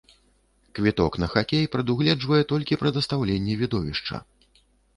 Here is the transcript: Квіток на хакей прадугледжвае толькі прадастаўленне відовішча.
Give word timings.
Квіток 0.79 1.17
на 1.23 1.27
хакей 1.33 1.67
прадугледжвае 1.75 2.41
толькі 2.55 2.81
прадастаўленне 2.85 3.61
відовішча. 3.63 4.15